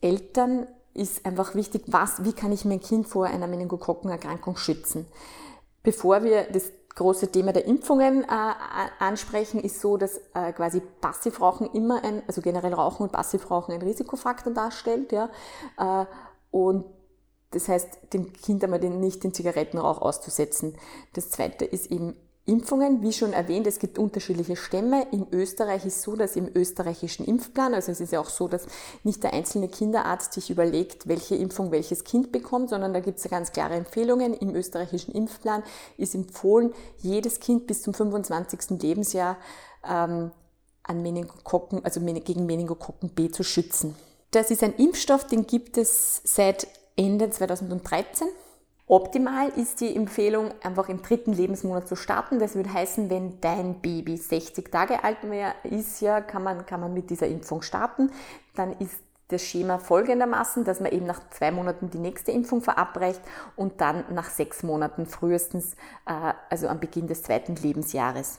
Eltern 0.00 0.66
ist 0.94 1.26
einfach 1.26 1.54
wichtig, 1.54 1.82
was, 1.86 2.24
wie 2.24 2.32
kann 2.32 2.52
ich 2.52 2.64
mein 2.64 2.80
Kind 2.80 3.08
vor 3.08 3.26
einer 3.26 3.46
Meningokokkenerkrankung 3.46 4.56
schützen. 4.56 5.06
Bevor 5.82 6.22
wir 6.22 6.44
das 6.44 6.70
große 6.94 7.32
Thema 7.32 7.52
der 7.52 7.66
Impfungen 7.66 8.22
äh, 8.22 8.26
ansprechen, 9.00 9.60
ist 9.60 9.80
so, 9.80 9.96
dass 9.96 10.20
äh, 10.34 10.52
quasi 10.52 10.80
Passivrauchen 10.80 11.68
immer 11.72 12.04
ein, 12.04 12.22
also 12.28 12.40
generell 12.40 12.72
Rauchen 12.72 13.02
und 13.02 13.12
Passivrauchen 13.12 13.74
ein 13.74 13.82
Risikofaktor 13.82 14.52
darstellt, 14.52 15.10
ja. 15.10 15.28
Äh, 15.76 16.06
und 16.52 16.84
das 17.50 17.68
heißt, 17.68 18.12
dem 18.12 18.32
Kind 18.32 18.62
einmal 18.64 18.80
den, 18.80 19.00
nicht 19.00 19.22
den 19.24 19.34
Zigarettenrauch 19.34 20.00
auszusetzen. 20.00 20.76
Das 21.12 21.30
zweite 21.30 21.64
ist 21.64 21.90
eben 21.90 22.16
Impfungen, 22.46 23.00
wie 23.00 23.12
schon 23.12 23.32
erwähnt, 23.32 23.66
es 23.66 23.78
gibt 23.78 23.98
unterschiedliche 23.98 24.56
Stämme. 24.56 25.06
In 25.12 25.26
Österreich 25.32 25.86
ist 25.86 26.02
so, 26.02 26.14
dass 26.14 26.36
im 26.36 26.50
österreichischen 26.54 27.24
Impfplan, 27.24 27.72
also 27.72 27.90
es 27.90 28.00
ist 28.00 28.12
ja 28.12 28.20
auch 28.20 28.28
so, 28.28 28.48
dass 28.48 28.66
nicht 29.02 29.22
der 29.22 29.32
einzelne 29.32 29.68
Kinderarzt 29.68 30.34
sich 30.34 30.50
überlegt, 30.50 31.08
welche 31.08 31.36
Impfung 31.36 31.70
welches 31.70 32.04
Kind 32.04 32.32
bekommt, 32.32 32.68
sondern 32.68 32.92
da 32.92 33.00
gibt 33.00 33.16
es 33.16 33.24
ja 33.24 33.30
ganz 33.30 33.52
klare 33.52 33.74
Empfehlungen. 33.74 34.34
Im 34.34 34.54
österreichischen 34.54 35.14
Impfplan 35.14 35.62
ist 35.96 36.14
empfohlen, 36.14 36.74
jedes 36.98 37.40
Kind 37.40 37.66
bis 37.66 37.80
zum 37.80 37.94
25. 37.94 38.78
Lebensjahr 38.82 39.38
ähm, 39.82 40.30
an 40.82 41.02
Meningokokken, 41.02 41.82
also 41.82 42.00
gegen 42.00 42.44
Meningokokken 42.44 43.08
B 43.08 43.30
zu 43.30 43.42
schützen. 43.42 43.94
Das 44.32 44.50
ist 44.50 44.62
ein 44.62 44.74
Impfstoff, 44.74 45.26
den 45.26 45.46
gibt 45.46 45.78
es 45.78 46.20
seit 46.24 46.66
Ende 46.94 47.30
2013 47.30 48.28
Optimal 48.86 49.48
ist 49.48 49.80
die 49.80 49.96
Empfehlung, 49.96 50.50
einfach 50.62 50.90
im 50.90 51.00
dritten 51.00 51.32
Lebensmonat 51.32 51.88
zu 51.88 51.96
starten. 51.96 52.38
Das 52.38 52.54
würde 52.54 52.72
heißen, 52.72 53.08
wenn 53.08 53.40
dein 53.40 53.80
Baby 53.80 54.18
60 54.18 54.70
Tage 54.70 55.02
alt 55.02 55.18
ist, 55.64 56.00
ja, 56.02 56.20
kann 56.20 56.42
man, 56.42 56.66
kann 56.66 56.80
man 56.80 56.92
mit 56.92 57.08
dieser 57.08 57.26
Impfung 57.26 57.62
starten. 57.62 58.10
Dann 58.54 58.72
ist 58.78 59.00
das 59.28 59.42
Schema 59.42 59.78
folgendermaßen, 59.78 60.64
dass 60.64 60.80
man 60.80 60.92
eben 60.92 61.06
nach 61.06 61.30
zwei 61.30 61.50
Monaten 61.50 61.88
die 61.88 61.98
nächste 61.98 62.30
Impfung 62.30 62.60
verabreicht 62.60 63.22
und 63.56 63.80
dann 63.80 64.04
nach 64.12 64.28
sechs 64.28 64.62
Monaten 64.62 65.06
frühestens, 65.06 65.74
äh, 66.06 66.34
also 66.50 66.68
am 66.68 66.78
Beginn 66.78 67.06
des 67.06 67.22
zweiten 67.22 67.56
Lebensjahres. 67.56 68.38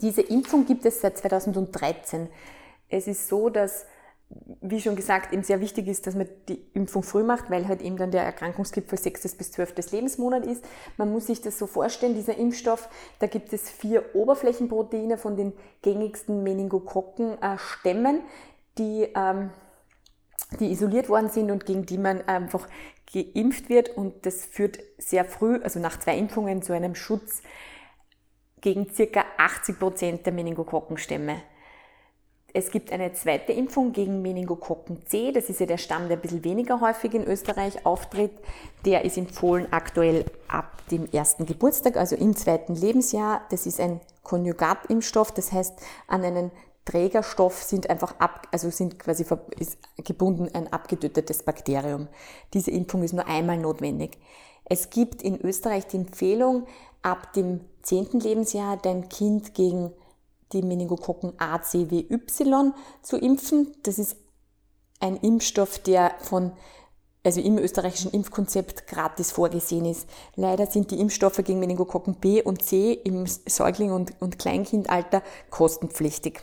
Diese 0.00 0.22
Impfung 0.22 0.64
gibt 0.64 0.86
es 0.86 1.00
seit 1.00 1.18
2013. 1.18 2.28
Es 2.88 3.08
ist 3.08 3.28
so, 3.28 3.50
dass 3.50 3.84
wie 4.60 4.80
schon 4.80 4.94
gesagt, 4.94 5.32
eben 5.32 5.42
sehr 5.42 5.60
wichtig 5.60 5.88
ist, 5.88 6.06
dass 6.06 6.14
man 6.14 6.28
die 6.48 6.62
Impfung 6.74 7.02
früh 7.02 7.22
macht, 7.22 7.50
weil 7.50 7.66
halt 7.66 7.82
eben 7.82 7.96
dann 7.96 8.10
der 8.10 8.22
Erkrankungsgipfel 8.22 8.98
6. 8.98 9.34
bis 9.36 9.52
12. 9.52 9.90
Lebensmonat 9.90 10.46
ist. 10.46 10.64
Man 10.96 11.10
muss 11.10 11.26
sich 11.26 11.40
das 11.40 11.58
so 11.58 11.66
vorstellen, 11.66 12.14
dieser 12.14 12.36
Impfstoff, 12.36 12.88
da 13.18 13.26
gibt 13.26 13.52
es 13.52 13.70
vier 13.70 14.14
Oberflächenproteine 14.14 15.18
von 15.18 15.36
den 15.36 15.52
gängigsten 15.82 16.42
Meningokokken-Stämmen, 16.44 18.22
die, 18.78 19.08
ähm, 19.16 19.50
die 20.60 20.70
isoliert 20.70 21.08
worden 21.08 21.30
sind 21.30 21.50
und 21.50 21.66
gegen 21.66 21.86
die 21.86 21.98
man 21.98 22.22
einfach 22.28 22.68
geimpft 23.12 23.68
wird. 23.68 23.96
Und 23.96 24.26
das 24.26 24.44
führt 24.44 24.78
sehr 24.98 25.24
früh, 25.24 25.60
also 25.62 25.80
nach 25.80 25.98
zwei 25.98 26.16
Impfungen, 26.16 26.62
zu 26.62 26.72
einem 26.72 26.94
Schutz 26.94 27.42
gegen 28.60 28.92
circa 28.92 29.24
80 29.38 29.78
Prozent 29.78 30.26
der 30.26 30.32
Meningokokkenstämme. 30.34 31.42
Es 32.52 32.70
gibt 32.70 32.92
eine 32.92 33.12
zweite 33.12 33.52
Impfung 33.52 33.92
gegen 33.92 34.22
Meningokokken 34.22 35.06
C. 35.06 35.30
Das 35.32 35.48
ist 35.48 35.60
ja 35.60 35.66
der 35.66 35.78
Stamm, 35.78 36.08
der 36.08 36.16
ein 36.16 36.20
bisschen 36.20 36.44
weniger 36.44 36.80
häufig 36.80 37.14
in 37.14 37.24
Österreich 37.24 37.86
auftritt. 37.86 38.32
Der 38.84 39.04
ist 39.04 39.16
empfohlen 39.16 39.68
aktuell 39.70 40.24
ab 40.48 40.82
dem 40.90 41.08
ersten 41.12 41.46
Geburtstag, 41.46 41.96
also 41.96 42.16
im 42.16 42.34
zweiten 42.34 42.74
Lebensjahr. 42.74 43.42
Das 43.50 43.66
ist 43.66 43.80
ein 43.80 44.00
Konjugatimpfstoff. 44.24 45.32
Das 45.32 45.52
heißt, 45.52 45.78
an 46.08 46.24
einen 46.24 46.50
Trägerstoff 46.84 47.62
sind 47.62 47.88
einfach 47.88 48.18
ab, 48.18 48.48
also 48.50 48.70
sind 48.70 48.98
quasi 48.98 49.24
gebunden 49.98 50.48
ein 50.52 50.72
abgetötetes 50.72 51.44
Bakterium. 51.44 52.08
Diese 52.52 52.72
Impfung 52.72 53.04
ist 53.04 53.12
nur 53.12 53.28
einmal 53.28 53.58
notwendig. 53.58 54.18
Es 54.64 54.90
gibt 54.90 55.22
in 55.22 55.40
Österreich 55.40 55.86
die 55.86 55.98
Empfehlung, 55.98 56.66
ab 57.02 57.32
dem 57.32 57.60
zehnten 57.82 58.20
Lebensjahr 58.20 58.76
dein 58.76 59.08
Kind 59.08 59.54
gegen 59.54 59.92
die 60.52 60.62
Meningokokken 60.62 61.32
A, 61.38 61.62
C, 61.62 61.90
W, 61.90 62.04
Y 62.10 62.74
zu 63.02 63.16
impfen. 63.16 63.74
Das 63.82 63.98
ist 63.98 64.16
ein 65.00 65.16
Impfstoff, 65.16 65.78
der 65.78 66.12
von 66.20 66.52
also 67.22 67.40
im 67.40 67.58
österreichischen 67.58 68.12
Impfkonzept 68.12 68.86
gratis 68.86 69.30
vorgesehen 69.30 69.84
ist. 69.84 70.08
Leider 70.36 70.66
sind 70.66 70.90
die 70.90 70.98
Impfstoffe 70.98 71.40
gegen 71.44 71.60
Meningokokken 71.60 72.14
B 72.14 72.42
und 72.42 72.62
C 72.62 72.92
im 72.92 73.26
Säugling- 73.26 73.92
und, 73.92 74.14
und 74.20 74.38
Kleinkindalter 74.38 75.22
kostenpflichtig. 75.50 76.40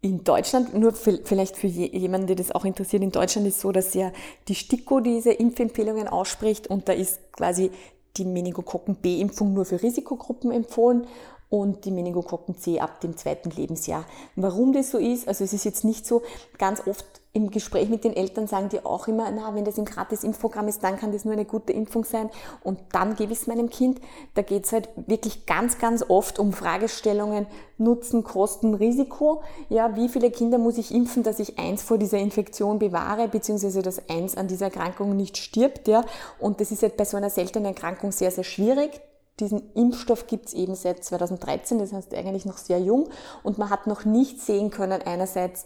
In 0.00 0.24
Deutschland, 0.24 0.74
nur 0.74 0.92
vielleicht 0.92 1.56
für 1.56 1.66
jemanden, 1.66 2.28
der 2.28 2.36
das 2.36 2.52
auch 2.52 2.64
interessiert, 2.64 3.02
in 3.02 3.10
Deutschland 3.10 3.46
ist 3.46 3.60
so, 3.60 3.70
dass 3.70 3.92
ja 3.92 4.12
die 4.48 4.54
STIKO 4.54 5.00
diese 5.00 5.32
Impfempfehlungen 5.32 6.08
ausspricht 6.08 6.68
und 6.68 6.88
da 6.88 6.92
ist 6.92 7.20
quasi 7.32 7.70
die 8.16 8.24
Meningokokken 8.24 8.96
B-Impfung 8.96 9.52
nur 9.52 9.66
für 9.66 9.82
Risikogruppen 9.82 10.52
empfohlen 10.52 11.06
und 11.50 11.84
die 11.84 11.90
Meningokokken 11.90 12.56
C 12.56 12.80
ab 12.80 13.00
dem 13.00 13.16
zweiten 13.16 13.50
Lebensjahr. 13.50 14.04
Warum 14.36 14.72
das 14.72 14.90
so 14.90 14.98
ist, 14.98 15.28
also 15.28 15.44
es 15.44 15.52
ist 15.52 15.64
jetzt 15.64 15.84
nicht 15.84 16.06
so, 16.06 16.22
ganz 16.58 16.86
oft 16.86 17.04
im 17.32 17.50
Gespräch 17.50 17.88
mit 17.88 18.02
den 18.02 18.14
Eltern 18.14 18.48
sagen 18.48 18.70
die 18.70 18.84
auch 18.84 19.06
immer, 19.06 19.30
na, 19.30 19.54
wenn 19.54 19.64
das 19.64 19.78
im 19.78 19.84
Gratis-Impfprogramm 19.84 20.66
ist, 20.66 20.82
dann 20.82 20.96
kann 20.96 21.12
das 21.12 21.24
nur 21.24 21.32
eine 21.32 21.44
gute 21.44 21.72
Impfung 21.72 22.04
sein 22.04 22.28
und 22.64 22.80
dann 22.92 23.14
gebe 23.14 23.32
ich 23.32 23.40
es 23.40 23.46
meinem 23.46 23.70
Kind. 23.70 24.00
Da 24.34 24.42
geht 24.42 24.64
es 24.64 24.72
halt 24.72 24.88
wirklich 25.06 25.46
ganz, 25.46 25.78
ganz 25.78 26.04
oft 26.08 26.38
um 26.38 26.52
Fragestellungen 26.52 27.46
Nutzen, 27.78 28.24
Kosten, 28.24 28.74
Risiko. 28.74 29.42
Ja, 29.68 29.96
wie 29.96 30.08
viele 30.08 30.30
Kinder 30.30 30.58
muss 30.58 30.76
ich 30.76 30.92
impfen, 30.92 31.22
dass 31.22 31.38
ich 31.38 31.58
eins 31.58 31.82
vor 31.82 31.98
dieser 31.98 32.18
Infektion 32.18 32.78
bewahre, 32.78 33.28
beziehungsweise 33.28 33.80
dass 33.80 34.08
eins 34.08 34.36
an 34.36 34.48
dieser 34.48 34.66
Erkrankung 34.66 35.16
nicht 35.16 35.36
stirbt, 35.36 35.86
ja. 35.88 36.04
Und 36.38 36.60
das 36.60 36.72
ist 36.72 36.82
halt 36.82 36.96
bei 36.96 37.04
so 37.04 37.16
einer 37.16 37.30
seltenen 37.30 37.66
Erkrankung 37.66 38.12
sehr, 38.12 38.30
sehr 38.32 38.44
schwierig. 38.44 39.00
Diesen 39.40 39.72
Impfstoff 39.74 40.26
gibt 40.26 40.46
es 40.46 40.54
eben 40.54 40.74
seit 40.74 41.02
2013, 41.04 41.78
das 41.78 41.92
heißt 41.92 42.14
eigentlich 42.14 42.44
noch 42.44 42.58
sehr 42.58 42.80
jung 42.80 43.08
und 43.42 43.58
man 43.58 43.70
hat 43.70 43.86
noch 43.86 44.04
nicht 44.04 44.40
sehen 44.40 44.70
können, 44.70 45.02
einerseits 45.02 45.64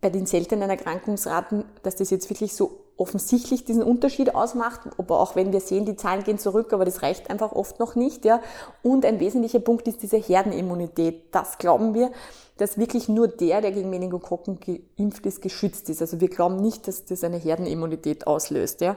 bei 0.00 0.10
den 0.10 0.26
seltenen 0.26 0.68
Erkrankungsraten, 0.68 1.64
dass 1.82 1.96
das 1.96 2.10
jetzt 2.10 2.28
wirklich 2.28 2.54
so 2.54 2.82
offensichtlich 2.96 3.64
diesen 3.64 3.82
Unterschied 3.82 4.34
ausmacht, 4.34 4.80
aber 4.98 5.20
auch 5.20 5.34
wenn 5.36 5.52
wir 5.52 5.60
sehen, 5.60 5.86
die 5.86 5.96
Zahlen 5.96 6.24
gehen 6.24 6.38
zurück, 6.38 6.72
aber 6.72 6.84
das 6.84 7.02
reicht 7.02 7.30
einfach 7.30 7.52
oft 7.52 7.78
noch 7.80 7.94
nicht, 7.94 8.24
ja. 8.24 8.40
Und 8.82 9.04
ein 9.04 9.18
wesentlicher 9.20 9.60
Punkt 9.60 9.88
ist 9.88 10.02
diese 10.02 10.18
Herdenimmunität. 10.18 11.34
Das 11.34 11.58
glauben 11.58 11.94
wir, 11.94 12.10
dass 12.58 12.78
wirklich 12.78 13.08
nur 13.08 13.28
der, 13.28 13.60
der 13.60 13.72
gegen 13.72 13.90
Meningokokken 13.90 14.60
geimpft 14.60 15.24
ist, 15.26 15.40
geschützt 15.40 15.88
ist. 15.88 16.00
Also 16.00 16.20
wir 16.20 16.28
glauben 16.28 16.56
nicht, 16.56 16.86
dass 16.86 17.04
das 17.04 17.24
eine 17.24 17.38
Herdenimmunität 17.38 18.26
auslöst, 18.26 18.82
ja. 18.82 18.96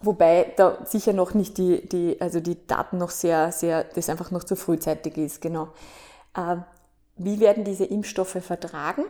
Wobei 0.00 0.52
da 0.56 0.78
sicher 0.84 1.12
noch 1.12 1.34
nicht 1.34 1.56
die, 1.58 1.88
die, 1.88 2.20
also 2.20 2.40
die 2.40 2.66
Daten 2.66 2.98
noch 2.98 3.10
sehr, 3.10 3.50
sehr, 3.50 3.84
das 3.84 4.08
einfach 4.08 4.30
noch 4.30 4.44
zu 4.44 4.54
frühzeitig 4.54 5.16
ist, 5.16 5.40
genau. 5.40 5.68
Äh, 6.34 6.56
wie 7.16 7.40
werden 7.40 7.64
diese 7.64 7.84
Impfstoffe 7.86 8.38
vertragen? 8.42 9.04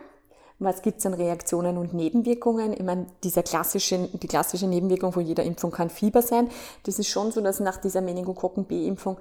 Was 0.59 0.81
gibt 0.81 0.99
es 0.99 1.05
an 1.05 1.13
Reaktionen 1.13 1.77
und 1.77 1.93
Nebenwirkungen? 1.93 2.73
Ich 2.73 2.81
meine, 2.81 3.05
dieser 3.23 3.43
klassische, 3.43 4.09
die 4.11 4.27
klassische 4.27 4.65
Nebenwirkung 4.65 5.11
von 5.11 5.23
jeder 5.23 5.43
Impfung 5.43 5.71
kann 5.71 5.89
Fieber 5.89 6.21
sein. 6.21 6.49
Das 6.83 6.97
ist 6.97 7.09
schon 7.09 7.31
so, 7.31 7.41
dass 7.41 7.59
nach 7.59 7.77
dieser 7.77 8.01
Meningokokken 8.01 8.65
B-Impfung 8.65 9.17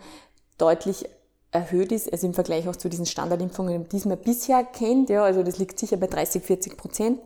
deutlich 0.57 1.05
erhöht 1.51 1.93
ist, 1.93 2.11
also 2.11 2.27
im 2.27 2.35
Vergleich 2.35 2.69
auch 2.69 2.77
zu 2.77 2.89
diesen 2.89 3.07
Standardimpfungen, 3.07 3.89
die 3.89 4.09
man 4.09 4.19
bisher 4.19 4.65
kennt. 4.65 5.11
Ja, 5.11 5.25
also 5.25 5.43
das 5.43 5.59
liegt 5.59 5.79
sicher 5.79 5.97
bei 5.97 6.07
30, 6.07 6.43
40 6.43 6.77
Prozent. 6.77 7.21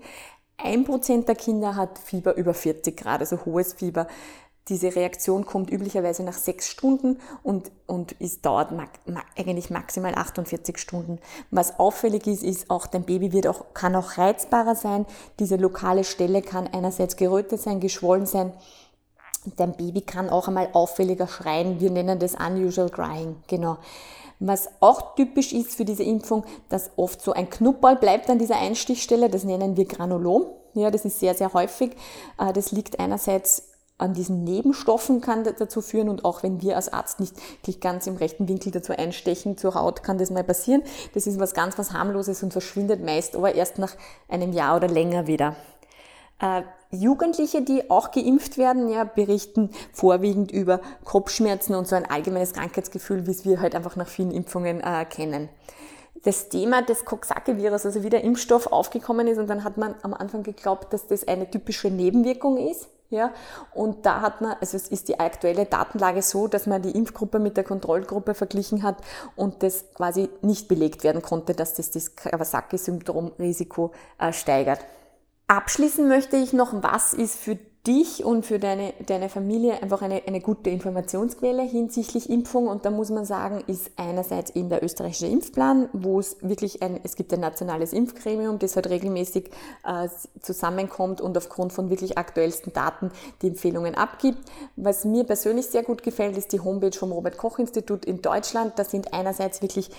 Ein 0.62 0.85
Prozent 0.85 1.29
der 1.29 1.35
Kinder 1.35 1.76
hat 1.76 1.99
Fieber 1.99 2.37
über 2.37 2.55
40 2.55 2.97
Grad, 2.97 3.21
also 3.21 3.45
hohes 3.45 3.75
Fieber. 3.75 4.07
Diese 4.69 4.95
Reaktion 4.95 5.47
kommt 5.47 5.71
üblicherweise 5.71 6.23
nach 6.23 6.35
sechs 6.35 6.69
Stunden 6.69 7.19
und, 7.43 7.73
und 7.87 8.12
ist, 8.12 8.47
dauert 8.47 8.71
ma, 8.71 8.85
ma, 9.07 9.21
eigentlich 9.37 9.71
maximal 9.71 10.14
48 10.14 10.79
Stunden. 10.79 11.19
Was 11.50 11.81
auffällig 11.81 12.26
ist, 12.26 12.45
ist 12.45 12.71
auch, 12.71 12.87
dein 12.87 13.05
Baby 13.05 13.33
wird 13.33 13.47
auch, 13.49 13.75
kann 13.75 13.97
auch 13.97 14.17
reizbarer 14.17 14.76
sein. 14.76 15.07
Diese 15.40 15.57
lokale 15.57 16.05
Stelle 16.05 16.43
kann 16.43 16.69
einerseits 16.69 17.17
gerötet 17.17 17.61
sein, 17.61 17.81
geschwollen 17.81 18.26
sein. 18.26 18.52
Dein 19.57 19.73
Baby 19.73 20.02
kann 20.02 20.29
auch 20.29 20.47
einmal 20.47 20.69
auffälliger 20.73 21.26
schreien. 21.26 21.81
Wir 21.81 21.90
nennen 21.90 22.19
das 22.19 22.35
unusual 22.35 22.90
crying. 22.90 23.37
Genau. 23.49 23.79
Was 24.41 24.69
auch 24.81 25.15
typisch 25.15 25.53
ist 25.53 25.75
für 25.75 25.85
diese 25.85 26.03
Impfung, 26.03 26.45
dass 26.71 26.91
oft 26.97 27.21
so 27.23 27.33
ein 27.33 27.51
Knubball 27.51 27.97
bleibt 27.97 28.31
an 28.31 28.39
dieser 28.39 28.57
Einstichstelle. 28.57 29.29
Das 29.29 29.45
nennen 29.45 29.77
wir 29.77 29.85
Granulom. 29.85 30.47
Ja, 30.75 30.91
das 30.91 31.05
ist 31.05 31.21
sehr, 31.21 31.35
sehr 31.35 31.53
häufig. 31.53 31.93
Äh, 32.39 32.53
das 32.53 32.73
liegt 32.73 32.99
einerseits 32.99 33.65
an 33.99 34.15
diesen 34.15 34.45
Nebenstoffen 34.45 35.21
kann 35.21 35.45
dazu 35.45 35.83
führen 35.83 36.09
und 36.09 36.25
auch 36.25 36.43
wenn 36.43 36.63
wir 36.63 36.77
als 36.77 36.91
Arzt 36.91 37.21
nicht 37.21 37.37
ganz 37.83 38.07
im 38.07 38.17
rechten 38.17 38.49
Winkel 38.49 38.73
dazu 38.73 38.95
einstechen 38.95 39.59
zur 39.59 39.75
Haut, 39.75 40.03
kann 40.03 40.17
das 40.17 40.31
mal 40.31 40.43
passieren. 40.43 40.83
Das 41.13 41.27
ist 41.27 41.39
was 41.39 41.53
ganz 41.53 41.77
was 41.77 41.93
harmloses 41.93 42.43
und 42.43 42.53
verschwindet 42.53 43.05
meist 43.05 43.37
aber 43.37 43.55
erst 43.55 43.79
nach 43.79 43.95
einem 44.29 44.53
Jahr 44.55 44.77
oder 44.77 44.89
länger 44.89 45.27
wieder. 45.27 45.55
Äh, 46.41 46.63
Jugendliche, 46.91 47.63
die 47.63 47.89
auch 47.91 48.11
geimpft 48.11 48.59
werden, 48.59 48.89
ja, 48.89 49.05
berichten 49.05 49.71
vorwiegend 49.93 50.51
über 50.51 50.81
Kopfschmerzen 51.05 51.75
und 51.75 51.87
so 51.87 51.95
ein 51.95 52.05
allgemeines 52.05 52.53
Krankheitsgefühl, 52.53 53.27
wie 53.27 53.31
es 53.31 53.45
wir 53.45 53.61
halt 53.61 53.75
einfach 53.75 53.95
nach 53.95 54.09
vielen 54.09 54.33
Impfungen 54.33 54.81
äh, 54.81 55.05
kennen 55.05 55.49
das 56.23 56.49
Thema 56.49 56.83
des 56.83 57.05
Coxsackie-Virus, 57.05 57.87
also 57.87 58.03
wie 58.03 58.11
der 58.11 58.23
Impfstoff 58.25 58.67
aufgekommen 58.67 59.27
ist 59.27 59.39
und 59.39 59.49
dann 59.49 59.65
hat 59.65 59.77
man 59.77 59.95
am 60.03 60.13
Anfang 60.15 60.43
geglaubt, 60.43 60.93
dass 60.93 61.07
das 61.07 61.27
eine 61.27 61.51
typische 61.51 61.89
Nebenwirkung 61.89 62.59
ist. 62.59 62.89
Ja, 63.13 63.33
und 63.75 64.07
da 64.07 64.21
hat 64.21 64.41
man, 64.41 64.55
also 64.61 64.77
es 64.77 64.87
ist 64.87 65.09
die 65.09 65.19
aktuelle 65.19 65.65
Datenlage 65.65 66.23
so, 66.23 66.47
dass 66.47 66.69
man 66.69 66.81
die 66.81 66.93
Impfgruppe 66.93 67.41
mit 67.41 67.57
der 67.57 67.65
Kontrollgruppe 67.65 68.35
verglichen 68.35 68.85
hat 68.85 68.99
und 69.35 69.65
das 69.65 69.93
quasi 69.95 70.29
nicht 70.43 70.69
belegt 70.69 71.03
werden 71.03 71.21
konnte, 71.21 71.55
dass 71.55 71.75
das 71.75 71.91
das 71.91 72.15
Kawasaki-Syndrom-Risiko 72.15 73.91
äh, 74.21 74.33
steigert. 74.33 74.79
Abschließen 75.50 76.07
möchte 76.07 76.37
ich 76.37 76.52
noch, 76.52 76.80
was 76.80 77.12
ist 77.12 77.35
für 77.35 77.59
dich 77.85 78.25
und 78.25 78.47
für 78.47 78.61
deine, 78.61 78.95
deine 79.07 79.28
Familie 79.28 79.83
einfach 79.83 80.00
eine, 80.00 80.23
eine 80.25 80.40
gute 80.40 80.71
Informationsquelle 80.71 81.62
hinsichtlich 81.62 82.30
Impfung. 82.30 82.69
Und 82.69 82.85
da 82.85 82.92
muss 82.92 83.11
man 83.11 83.25
sagen, 83.25 83.64
ist 83.66 83.90
einerseits 83.97 84.50
eben 84.50 84.69
der 84.69 84.85
österreichische 84.85 85.26
Impfplan, 85.26 85.88
wo 85.92 86.21
es 86.21 86.37
wirklich 86.40 86.83
ein, 86.83 87.00
es 87.02 87.16
gibt 87.16 87.33
ein 87.33 87.40
nationales 87.40 87.92
Impfgremium, 87.92 88.61
das 88.61 88.76
halt 88.76 88.90
regelmäßig 88.90 89.50
äh, 89.83 90.09
zusammenkommt 90.40 91.21
und 91.21 91.37
aufgrund 91.37 91.73
von 91.73 91.90
wirklich 91.90 92.16
aktuellsten 92.16 92.73
Daten 92.73 93.11
die 93.42 93.49
Empfehlungen 93.49 93.97
abgibt. 93.97 94.38
Was 94.76 95.04
mir 95.04 95.25
persönlich 95.25 95.66
sehr 95.66 95.83
gut 95.83 96.04
gefällt, 96.04 96.37
ist 96.37 96.52
die 96.52 96.61
Homepage 96.61 96.97
vom 96.97 97.11
Robert 97.11 97.38
Koch 97.38 97.59
Institut 97.59 98.04
in 98.04 98.23
Deutschland. 98.23 98.75
Da 98.78 98.85
sind 98.85 99.12
einerseits 99.12 99.62
wirklich 99.62 99.90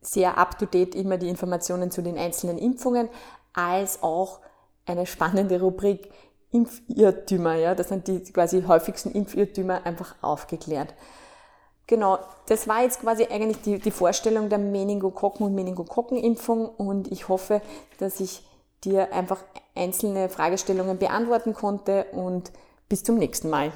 sehr 0.00 0.38
up-to-date 0.38 0.94
immer 0.94 1.18
die 1.18 1.28
Informationen 1.28 1.90
zu 1.90 2.00
den 2.00 2.16
einzelnen 2.16 2.56
Impfungen, 2.56 3.10
als 3.52 4.02
auch 4.02 4.40
eine 4.86 5.06
spannende 5.06 5.60
Rubrik 5.60 6.10
Impfirrtümer, 6.50 7.56
ja, 7.56 7.74
das 7.74 7.88
sind 7.88 8.06
die 8.06 8.22
quasi 8.22 8.62
häufigsten 8.62 9.10
Impfirrtümer 9.10 9.84
einfach 9.84 10.14
aufgeklärt. 10.22 10.94
Genau, 11.86 12.18
das 12.46 12.68
war 12.68 12.82
jetzt 12.82 13.00
quasi 13.00 13.24
eigentlich 13.24 13.60
die, 13.62 13.78
die 13.78 13.90
Vorstellung 13.90 14.48
der 14.48 14.58
Meningokokken- 14.58 15.44
und 15.44 15.54
Meningokokkenimpfung 15.54 16.68
und 16.68 17.10
ich 17.10 17.28
hoffe, 17.28 17.60
dass 17.98 18.20
ich 18.20 18.46
dir 18.84 19.12
einfach 19.12 19.42
einzelne 19.74 20.28
Fragestellungen 20.28 20.98
beantworten 20.98 21.54
konnte 21.54 22.06
und 22.12 22.52
bis 22.88 23.02
zum 23.02 23.18
nächsten 23.18 23.50
Mal. 23.50 23.72